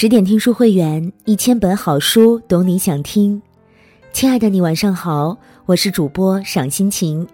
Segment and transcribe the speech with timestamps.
[0.00, 3.42] 十点听书会员，一千本好书，懂你想听。
[4.12, 5.36] 亲爱的你，晚上好，
[5.66, 7.26] 我是主播赏心情。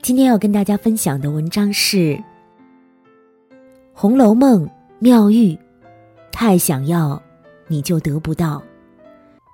[0.00, 1.96] 今天要跟大家分享的文章是
[3.92, 4.64] 《红楼梦》
[5.00, 5.54] 妙玉，
[6.32, 7.22] 太想要，
[7.66, 8.62] 你就得不到。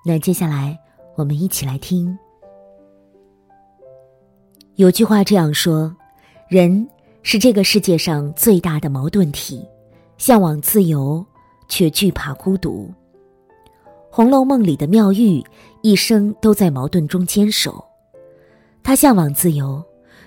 [0.06, 0.78] 那接下来
[1.16, 2.16] 我们一起来听。
[4.76, 5.92] 有句话这样说：
[6.46, 6.88] 人
[7.24, 9.66] 是这个世界上最大的矛盾体，
[10.18, 11.26] 向往自由。
[11.68, 12.90] 却惧怕孤独。
[14.16, 15.42] 《红楼梦》里的妙玉
[15.82, 17.84] 一生都在矛盾中坚守，
[18.82, 19.82] 她向往自由，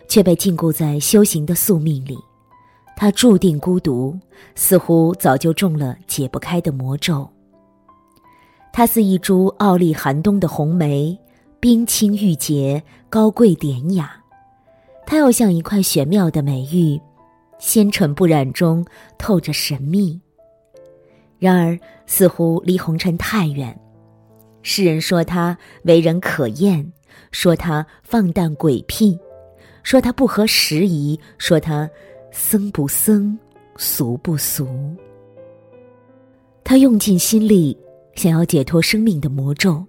[0.10, 2.18] 却被禁锢在修行的宿命里。
[2.98, 4.18] 她注定孤独，
[4.56, 7.30] 似乎早就中了解不开的魔咒。
[8.74, 11.18] 她似一株傲立寒冬的红梅，
[11.60, 14.22] 冰清玉洁，高贵典雅。
[15.06, 17.00] 她又像一块玄妙的美玉，
[17.58, 18.86] 纤尘不染中
[19.18, 20.20] 透着神秘。
[21.40, 23.80] 然而，似乎离红尘太远。
[24.64, 26.92] 世人说他为人可厌，
[27.32, 29.18] 说他放荡鬼僻，
[29.84, 31.90] 说他不合时宜，说他
[32.32, 33.38] 僧不僧，
[33.78, 34.68] 俗不俗。
[36.64, 37.78] 他用尽心力
[38.16, 39.86] 想要解脱生命的魔咒，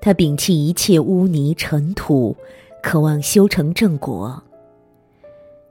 [0.00, 2.36] 他摒弃一切污泥尘土，
[2.82, 4.42] 渴望修成正果。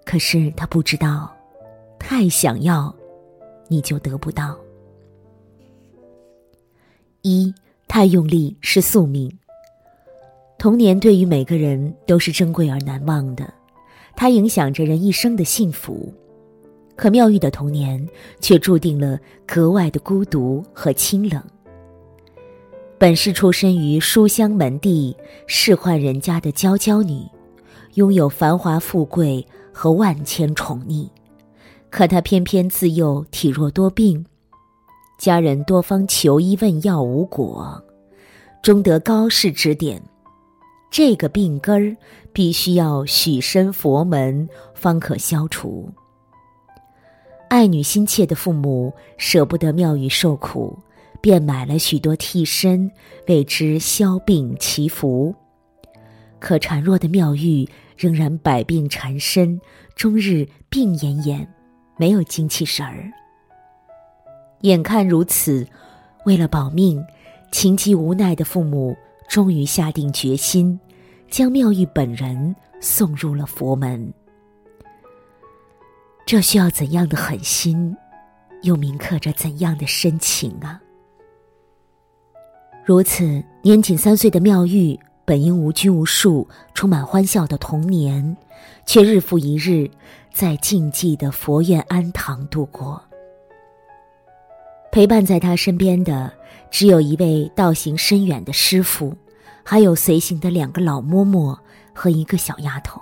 [0.05, 1.35] 可是他不知道，
[1.99, 2.95] 太想要，
[3.67, 4.57] 你就得不到。
[7.28, 7.53] 一
[7.89, 9.30] 太用力是宿命。
[10.58, 13.53] 童年对于每个人都是珍贵而难忘的，
[14.16, 16.14] 它影响着人一生的幸福。
[16.95, 18.08] 可妙玉的童年
[18.39, 21.44] 却注定了格外的孤独和清冷。
[22.98, 27.22] 本是出身于书香门第、仕宦人家的娇娇女，
[27.95, 31.08] 拥有繁华富贵和万千宠溺，
[31.92, 34.25] 可她偏偏自幼体弱多病。
[35.17, 37.83] 家人多方求医问药无果，
[38.61, 40.02] 终得高士指点，
[40.92, 41.97] 这个病根儿
[42.31, 45.89] 必须要许身佛门方可消除。
[47.49, 50.77] 爱女心切的父母舍不得妙玉受苦，
[51.19, 52.92] 便买了许多替身
[53.27, 55.33] 为之消病祈福。
[56.39, 59.59] 可孱弱的妙玉仍然百病缠身，
[59.95, 61.47] 终日病恹恹，
[61.97, 63.11] 没有精气神儿。
[64.61, 65.67] 眼看如此，
[66.25, 67.03] 为了保命，
[67.51, 68.97] 情急无奈的父母
[69.27, 70.79] 终于下定决心，
[71.29, 74.13] 将妙玉本人送入了佛门。
[76.25, 77.95] 这需要怎样的狠心，
[78.63, 80.81] 又铭刻着怎样的深情啊！
[82.83, 88.35] 如此年仅三岁的妙玉，本应无拘无束、充满欢笑的童年，
[88.85, 89.89] 却日复一日
[90.33, 93.01] 在静寂的佛院庵堂度过。
[94.97, 96.33] 陪伴在他身边的
[96.71, 99.15] 只有一位道行深远的师傅，
[99.63, 101.55] 还有随行的两个老嬷嬷
[101.93, 102.99] 和一个小丫头。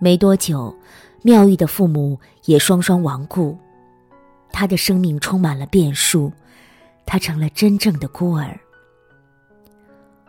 [0.00, 0.74] 没多久，
[1.22, 3.56] 妙玉的父母也双双亡故，
[4.50, 6.32] 他的生命充满了变数，
[7.06, 8.58] 他成了真正的孤儿。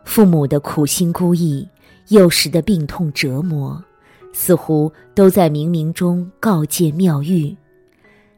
[0.06, 1.68] 父母的苦心孤诣，
[2.10, 3.84] 幼时的病痛折磨，
[4.32, 7.58] 似乎都在冥冥中告诫妙玉：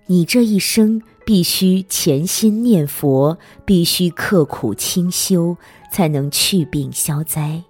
[0.05, 1.01] 你这一生。
[1.25, 5.55] 必须潜心念佛，必须刻苦清修，
[5.91, 7.63] 才能去病消灾。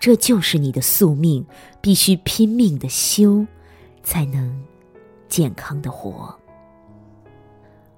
[0.00, 1.44] 这就是你的宿命，
[1.80, 3.46] 必须拼命的修，
[4.02, 4.62] 才能
[5.28, 6.34] 健康的活。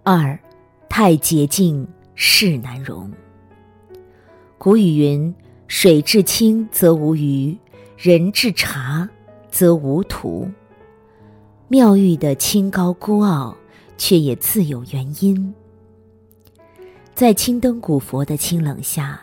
[0.03, 0.39] 二，
[0.89, 3.11] 太洁净世难容。
[4.59, 5.35] 古语云
[5.67, 7.57] ：“水至清则无鱼，
[7.97, 9.09] 人至察
[9.51, 10.49] 则无徒。”
[11.69, 13.57] 妙玉的清高孤傲。
[13.97, 15.55] 却也自有原因。
[17.15, 19.21] 在青灯古佛的清冷下，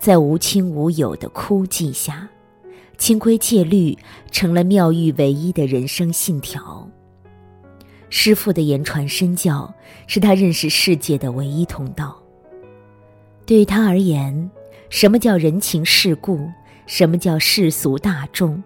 [0.00, 2.28] 在无亲无友的枯寂下，
[2.96, 3.96] 清规戒律
[4.30, 6.88] 成了妙玉唯一的人生信条。
[8.08, 9.74] 师父的言传身教，
[10.06, 12.16] 是他认识世界的唯一通道。
[13.44, 14.50] 对他而言，
[14.88, 16.48] 什么叫人情世故？
[16.86, 18.62] 什么叫世俗大众？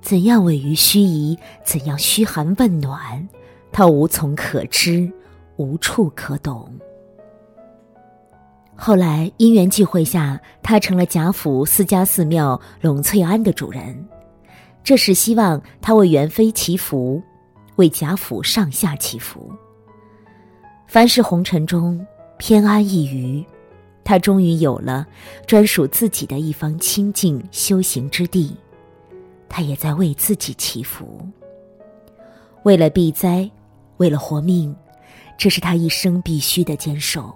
[0.00, 1.36] 怎样委于虚仪？
[1.64, 3.28] 怎样嘘寒问暖？
[3.72, 5.10] 他无从可知，
[5.56, 6.70] 无处可懂。
[8.74, 14.06] 后来因缘际会下，他成了贾府四家寺庙栊翠庵的主人。
[14.84, 17.22] 这是希望他为元妃祈福，
[17.76, 19.50] 为贾府上下祈福。
[20.86, 23.44] 凡是红尘中偏安一隅，
[24.04, 25.06] 他终于有了
[25.46, 28.56] 专属自己的一方清净修行之地。
[29.48, 31.26] 他也在为自己祈福，
[32.62, 33.50] 为了避灾。
[33.98, 34.74] 为了活命，
[35.38, 37.34] 这是他一生必须的坚守。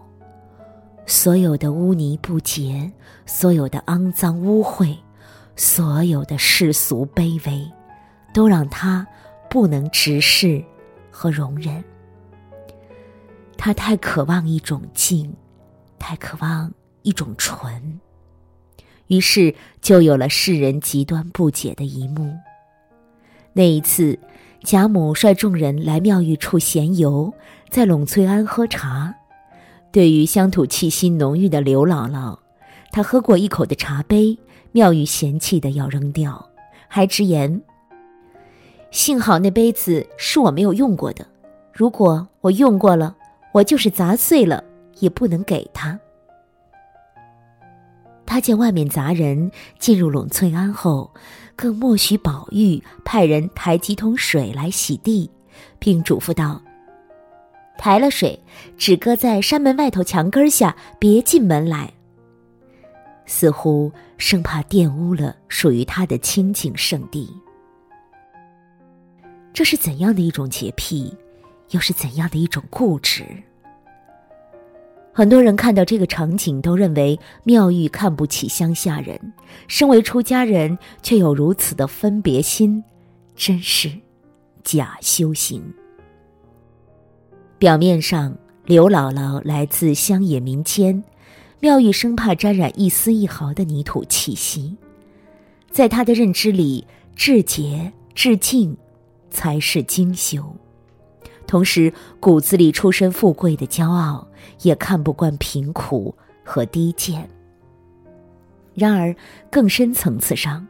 [1.07, 2.91] 所有的污泥不洁，
[3.27, 4.97] 所有的肮脏污秽，
[5.57, 7.69] 所有的世俗卑微，
[8.33, 9.07] 都让他
[9.49, 10.63] 不能直视
[11.11, 11.83] 和容忍。
[13.57, 15.35] 他太渴望一种静，
[15.99, 16.73] 太渴望
[17.03, 18.01] 一种纯，
[19.09, 22.33] 于是就有了世人极端不解的一幕。
[23.53, 24.17] 那一次，
[24.63, 27.33] 贾母率众人来庙宇处闲游，
[27.71, 29.15] 在栊翠庵喝茶。
[29.91, 32.39] 对于乡土气息浓郁的刘姥姥，
[32.93, 34.39] 她喝过一口的茶杯，
[34.73, 36.47] 妙玉嫌弃的要扔掉，
[36.89, 37.63] 还直言
[38.93, 41.27] ：“幸好那杯子是我没有用过的，
[41.73, 43.17] 如果我用过了，
[43.53, 44.63] 我就是砸碎了
[44.99, 45.99] 也不能给他。”
[48.27, 51.11] 他见外面杂人进入栊翠庵后，
[51.61, 55.31] 更默许宝玉派人抬几桶水来洗地，
[55.79, 56.59] 并嘱咐道。
[57.77, 58.43] 抬了水，
[58.79, 61.93] 只搁在山门外头墙根下，别进门来。
[63.27, 67.31] 似乎生怕玷污了属于他的清净圣地。
[69.53, 71.15] 这是怎样的一种洁癖，
[71.73, 73.27] 又是怎样的一种固执？
[75.13, 79.21] 很多人看到这个场景，都认为妙玉看不起乡下人，
[79.67, 82.83] 身为出家人却有如此的分别心，
[83.35, 83.91] 真是
[84.63, 85.63] 假修行。
[87.59, 88.35] 表面上，
[88.65, 91.03] 刘姥姥来自乡野民间，
[91.59, 94.77] 妙玉生怕沾染一丝一毫的泥土气息。
[95.71, 98.77] 在她的认知里，至洁至净
[99.29, 100.57] 才是精修。
[101.51, 104.25] 同时，骨子里出身富贵的骄傲，
[104.63, 106.15] 也看不惯贫苦
[106.45, 107.29] 和低贱。
[108.73, 109.13] 然而，
[109.51, 110.65] 更深层次上，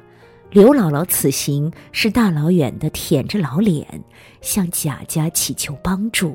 [0.50, 4.02] 刘姥姥此行是大老远的舔着老脸，
[4.40, 6.34] 向贾家祈求帮助。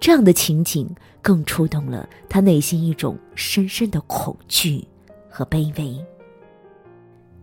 [0.00, 0.92] 这样的情景
[1.22, 4.84] 更触动了他内心一种深深的恐惧
[5.30, 5.96] 和卑微。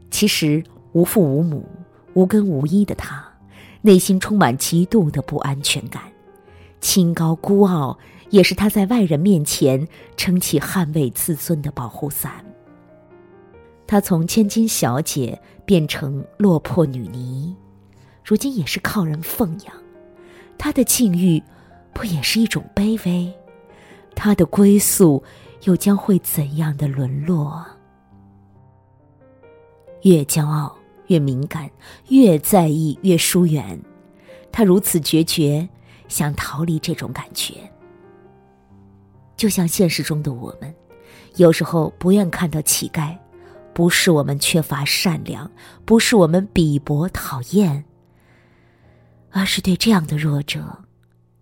[0.10, 0.62] 其实
[0.92, 1.66] 无父无母、
[2.16, 3.31] 无根无依的她，
[3.82, 6.04] 内心充满极度的不安全感，
[6.80, 7.98] 清高孤傲
[8.30, 12.46] 也是他在外人面前撑起捍卫自尊的保护伞。
[13.88, 17.56] 他从千金小姐变成落魄女尼，
[18.24, 19.74] 如今也是靠人奉养，
[20.58, 21.42] 他的境遇。
[21.94, 23.34] 不也是一种卑微？
[24.16, 25.22] 他的归宿
[25.64, 27.66] 又将会怎样的沦落？
[30.04, 30.74] 越骄傲
[31.12, 31.70] 越敏感，
[32.08, 33.78] 越在意越疏远。
[34.50, 35.68] 他如此决绝，
[36.08, 37.56] 想逃离这种感觉。
[39.36, 40.74] 就像现实中的我们，
[41.36, 43.14] 有时候不愿看到乞丐，
[43.74, 45.52] 不是我们缺乏善良，
[45.84, 47.84] 不是我们鄙薄讨厌，
[49.32, 50.64] 而是对这样的弱者。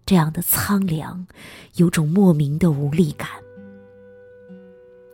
[0.04, 1.28] 这样的苍凉，
[1.76, 3.30] 有种莫名的无力感。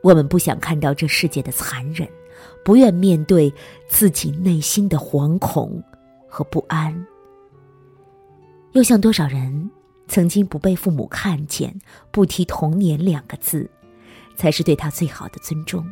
[0.01, 2.07] 我们不想看到这世界的残忍，
[2.65, 3.53] 不愿面对
[3.87, 5.81] 自己内心的惶恐
[6.27, 7.05] 和不安。
[8.71, 9.69] 又像多少人
[10.07, 11.79] 曾经不被父母看见，
[12.11, 13.69] 不提童年两个字，
[14.35, 15.87] 才是对他最好的尊重，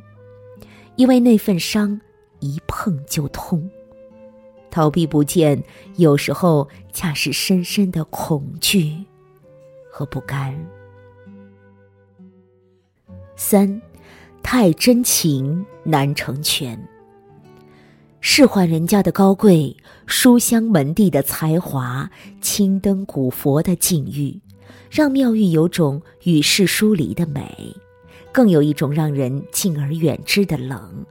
[0.96, 2.02] 因为那份伤
[2.40, 3.70] 一碰就痛。
[4.72, 5.64] 逃避不见，
[5.98, 9.06] 有时候恰是深深的恐惧
[9.92, 10.54] 和不甘。
[13.36, 13.80] 三，
[14.44, 16.78] 太真情难成全。
[18.22, 22.10] 仕宦人家的高贵，书香门第的才华，
[22.40, 24.40] 青灯古佛的境遇，
[24.92, 27.76] 让妙玉有种与世疏离的美，
[28.32, 31.06] 更有一种让人敬而远之的冷。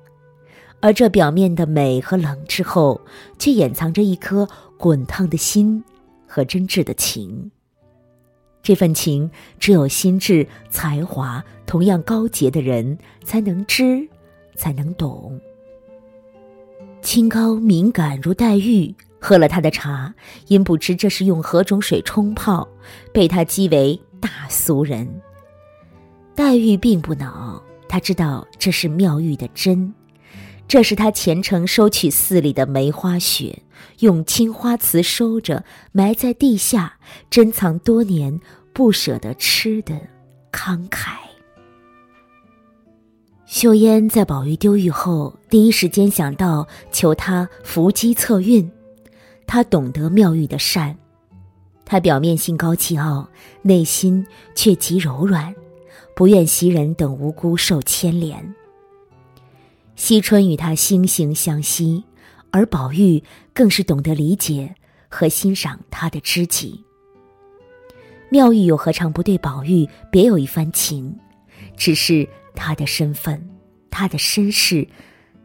[0.81, 3.01] 而这表面的美和冷之后，
[3.39, 5.83] 却掩藏着一颗滚烫的心
[6.27, 7.51] 和真挚的情。
[8.63, 14.09] 这份情，只有心智、才华同样高洁的人才能知，
[14.55, 15.41] 才能懂。
[17.01, 20.15] 清高敏感如黛玉，喝了他的茶，
[20.47, 22.69] 因不知这是用何种水冲泡，
[23.13, 25.09] 被他讥为大俗人。
[26.37, 29.93] 黛玉并不恼，她知道这是妙玉的真。
[30.73, 33.63] 这是他虔诚收取寺里的梅花雪，
[33.99, 35.63] 用青花瓷收着，
[35.93, 36.97] 埋在地下，
[37.29, 38.41] 珍藏多年，
[38.73, 39.95] 不舍得吃的
[40.51, 41.11] 慷慨。
[43.45, 48.73] 秀烟在宝玉丢玉后，第一时间想到求他伏击测运。
[49.47, 50.97] 他懂得妙玉的善，
[51.85, 53.29] 他表面心高气傲，
[53.61, 55.55] 内心却极柔软，
[56.17, 58.55] 不愿袭人等无辜受牵连。
[60.03, 62.03] 惜春与他惺惺相惜，
[62.51, 63.23] 而宝玉
[63.55, 64.75] 更是懂得理解
[65.09, 66.85] 和欣赏他的知己。
[68.29, 71.15] 妙玉又何尝不对宝玉别有一番情？
[71.77, 73.49] 只是他的身份、
[73.93, 74.85] 他的身世、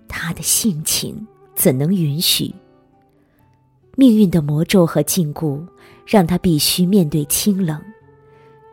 [0.08, 2.52] 他的性情，怎能允许？
[3.96, 5.64] 命运的魔咒和禁锢，
[6.04, 7.80] 让他必须面对清冷，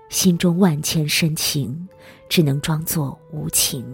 [0.09, 1.87] 心中万千深情，
[2.27, 3.85] 只能装作无情。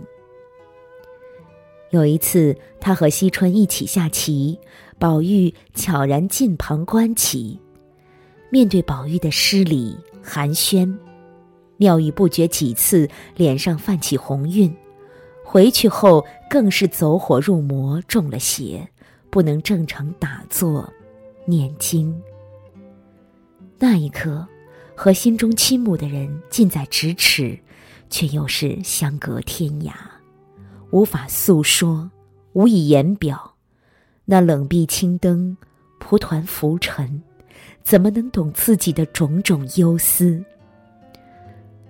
[1.91, 4.59] 有一次，他和惜春一起下棋，
[4.99, 7.59] 宝玉悄然近旁观棋。
[8.49, 10.97] 面对宝玉的失礼寒暄，
[11.77, 14.73] 妙玉不觉几次脸上泛起红晕，
[15.45, 18.89] 回去后更是走火入魔，中了邪，
[19.29, 20.89] 不能正常打坐
[21.45, 22.21] 念经。
[23.79, 24.47] 那一刻，
[24.95, 27.59] 和心中倾慕的人近在咫尺，
[28.09, 29.93] 却又是相隔天涯。
[30.91, 32.11] 无法诉说，
[32.53, 33.55] 无以言表。
[34.25, 35.57] 那冷壁青灯，
[35.99, 37.23] 蒲团浮尘，
[37.83, 40.45] 怎么能懂自己的种种忧思？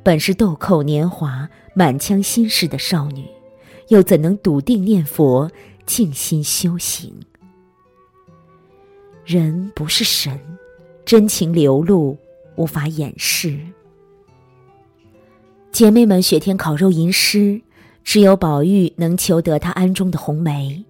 [0.03, 3.27] 本是豆蔻年华、满腔心事的少女，
[3.89, 5.51] 又怎能笃定念佛、
[5.87, 7.15] 静心修行？
[9.25, 10.39] 人不是神，
[11.05, 12.17] 真情流露，
[12.57, 13.59] 无法掩饰。
[15.71, 17.61] 姐妹们，雪天烤肉吟诗。
[18.03, 20.85] 只有宝玉能求得他安中的红梅。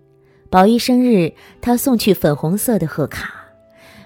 [0.49, 3.33] 宝玉生日，他送去粉红色的贺卡，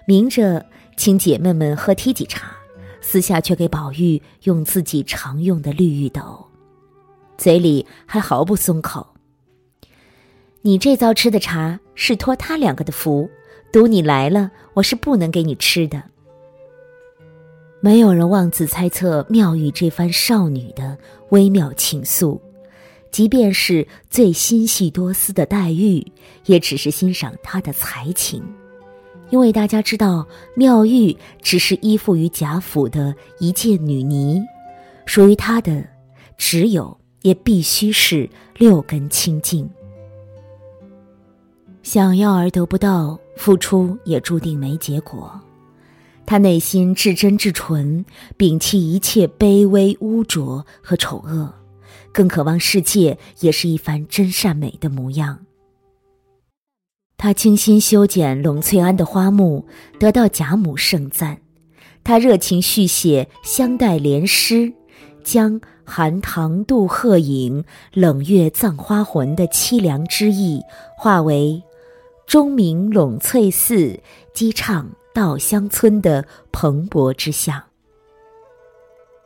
[0.06, 2.56] 明着请姐妹们喝梯级茶，
[3.00, 6.46] 私下却给宝玉用自己常用的绿玉斗，
[7.38, 9.06] 嘴里还毫不松口。
[10.62, 13.30] 你这遭吃的茶是托他两个的福，
[13.72, 16.02] 赌你来了，我是不能给你吃的。
[17.80, 20.96] 没有人妄自猜测妙玉这番少女的
[21.30, 22.38] 微妙情愫。
[23.14, 26.04] 即便是最心细多思的黛玉，
[26.46, 28.42] 也只是欣赏他的才情，
[29.30, 34.42] 因为大家知道妙玉只是依附于贾府的一介女尼，
[35.06, 35.86] 属于他的
[36.36, 38.28] 只有也必须是
[38.58, 39.70] 六根清净。
[41.84, 45.40] 想要而得不到，付出也注定没结果。
[46.26, 48.04] 他内心至真至纯，
[48.36, 51.54] 摒弃一切卑微污浊和丑恶。
[52.14, 55.44] 更渴望世界也是一番真善美的模样。
[57.16, 59.66] 他精心修剪龙翠庵的花木，
[59.98, 61.38] 得到贾母盛赞。
[62.04, 64.72] 他热情续写香黛莲诗，
[65.24, 70.60] 将寒塘渡鹤影，冷月葬花魂的凄凉之意，
[70.96, 71.60] 化为
[72.26, 73.98] 钟鸣陇翠寺，
[74.32, 77.60] 激唱稻香村的蓬勃之象。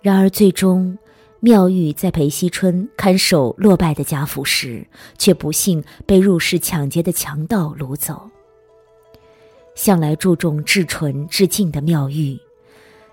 [0.01, 0.97] 然而最终。
[1.41, 4.85] 妙玉在陪惜春看守落败的贾府时，
[5.17, 8.29] 却不幸被入室抢劫的强盗掳走。
[9.77, 12.37] 向来注重至纯至净的妙玉，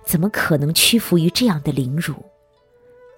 [0.03, 2.15] 怎么可能屈服于这样的凌辱？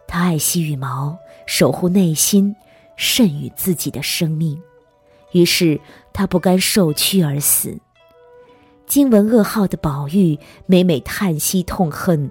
[0.06, 2.54] 她爱惜羽毛，守护内心，
[2.98, 4.62] 甚于自己的生命。
[5.32, 5.80] 于是
[6.12, 7.78] 她不甘受屈而死。
[8.86, 12.30] 惊闻噩耗的宝玉，每每叹息痛恨，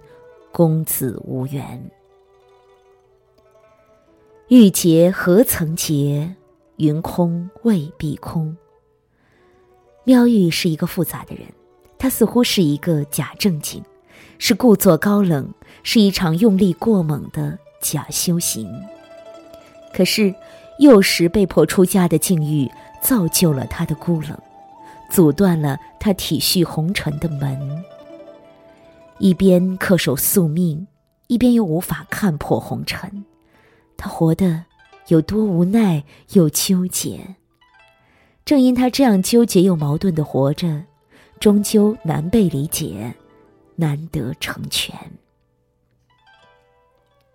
[0.53, 1.91] 公子无缘。
[4.49, 6.37] 欲洁何曾洁？
[6.77, 8.57] 云空未必空。
[10.05, 11.45] 妙玉是一个复杂的人，
[11.99, 13.83] 她似乎是一个假正经，
[14.39, 18.73] 是故作高冷，是一场用力过猛的假修行。
[19.93, 20.33] 可是
[20.79, 22.71] 幼时被迫出家的境遇，
[23.03, 24.39] 造就了他的孤冷，
[25.11, 27.83] 阻断了他体恤红尘的门。
[29.19, 30.87] 一边恪守宿命，
[31.27, 33.25] 一边又无法看破红尘。
[33.97, 34.65] 他活得
[35.09, 37.37] 有多无奈又纠结，
[38.45, 40.85] 正因他这样纠结又矛盾的活着，
[41.41, 43.15] 终究难被理解，
[43.75, 44.95] 难得成全。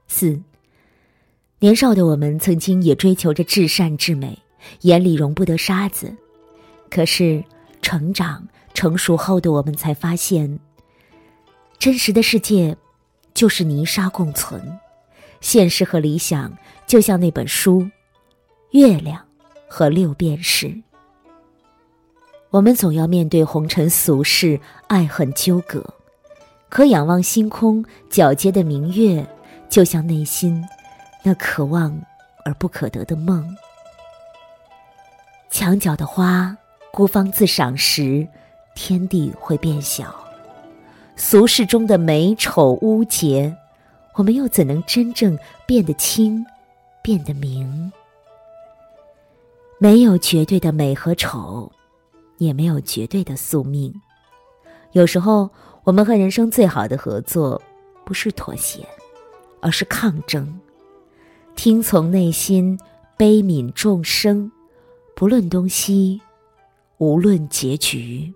[0.07, 0.41] 四，
[1.59, 4.37] 年少的我们曾经也追求着至善至美，
[4.81, 6.15] 眼里容不得沙子，
[6.89, 7.43] 可是
[7.81, 10.59] 成长成熟后的我们才发现，
[11.79, 12.75] 真实的世界
[13.33, 14.61] 就是泥沙共存。
[15.41, 16.55] 现实和理想
[16.87, 17.81] 就像那本书，
[18.71, 19.19] 《月亮
[19.67, 20.67] 和六便士》。
[22.51, 25.81] 我们总要面对红尘俗世，爱恨纠葛；
[26.69, 29.25] 可仰望星空皎洁的明月，
[29.67, 30.63] 就像内心
[31.23, 31.99] 那可望
[32.45, 33.45] 而不可得的梦。
[35.49, 36.55] 墙角的花，
[36.91, 38.27] 孤芳自赏时，
[38.75, 40.05] 天地会变小；
[41.15, 43.57] 俗世中的美丑污洁。
[44.15, 46.45] 我们又怎能真正变得清，
[47.01, 47.91] 变得明？
[49.77, 51.71] 没有绝对的美和丑，
[52.37, 53.93] 也没有绝对的宿命。
[54.91, 55.49] 有时候，
[55.83, 57.59] 我们和人生最好的合作，
[58.05, 58.85] 不是妥协，
[59.61, 60.59] 而是抗争，
[61.55, 62.77] 听从内心，
[63.17, 64.51] 悲悯众生，
[65.15, 66.21] 不论东西，
[66.97, 68.31] 无论结局。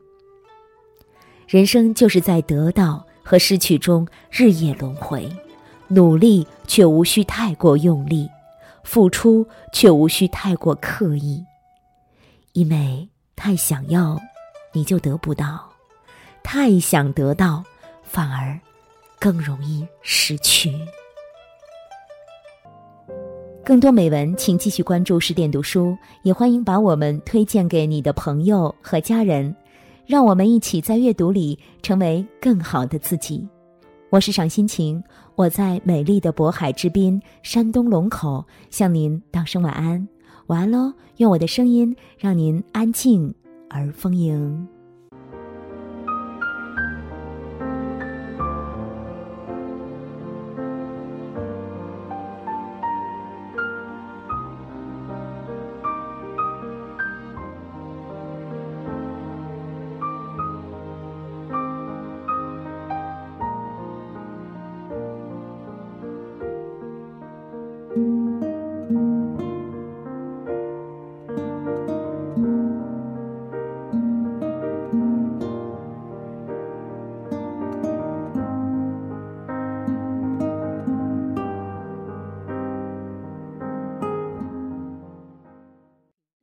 [1.48, 5.30] 人生就是在得到和失去中日夜轮回，
[5.96, 8.30] 努力却无需太过用力，
[8.84, 11.42] 付出却无需太过刻意，
[12.52, 14.20] 因为太想要，
[14.74, 15.58] 你就得不到；
[16.44, 17.64] 太想得到，
[18.04, 18.60] 反而
[19.18, 20.78] 更容易失去。
[23.64, 29.56] 更多美文，请继续关注十点读书，也欢迎把我们推荐给你的朋友和家人。
[30.06, 33.48] 让我们一起在阅读里成为更好的自己。
[34.12, 35.04] 我是赏心情，
[35.36, 40.08] 我在美丽的渤海之滨山东龙口向您道声晚安，
[40.48, 40.94] 晚安喽！
[41.18, 43.34] 用我的声音让您安静
[43.70, 44.75] 而丰盈。